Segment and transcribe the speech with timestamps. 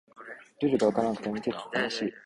[0.61, 2.11] ルールがわからなくても見てて楽しい